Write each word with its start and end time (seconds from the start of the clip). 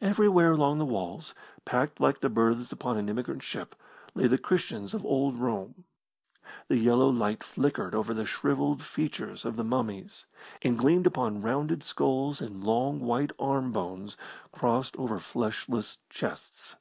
Everywhere 0.00 0.52
along 0.52 0.78
the 0.78 0.86
walls, 0.86 1.34
packed 1.66 2.00
like 2.00 2.20
the 2.20 2.30
berths 2.30 2.72
upon 2.72 2.96
an 2.96 3.10
emigrant 3.10 3.42
ship, 3.42 3.74
lay 4.14 4.26
the 4.26 4.38
Christians 4.38 4.94
of 4.94 5.04
old 5.04 5.36
Rome. 5.38 5.84
The 6.68 6.78
yellow 6.78 7.10
light 7.10 7.44
flickered 7.44 7.94
over 7.94 8.14
the 8.14 8.24
shrivelled 8.24 8.82
features 8.82 9.44
of 9.44 9.56
the 9.56 9.62
mummies, 9.64 10.24
and 10.62 10.78
gleamed 10.78 11.06
upon 11.06 11.42
rounded 11.42 11.84
skulls 11.84 12.40
and 12.40 12.64
long, 12.64 13.00
white 13.00 13.32
arm 13.38 13.72
bones 13.72 14.16
crossed 14.52 14.96
over 14.96 15.18
fleshless 15.18 15.98
chests. 16.08 16.76